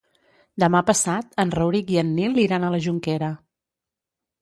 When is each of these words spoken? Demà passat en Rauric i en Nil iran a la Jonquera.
Demà 0.63 0.81
passat 0.87 1.37
en 1.45 1.53
Rauric 1.57 1.93
i 1.99 2.01
en 2.05 2.11
Nil 2.17 2.43
iran 2.49 2.69
a 2.71 2.75
la 2.79 2.83
Jonquera. 2.89 3.33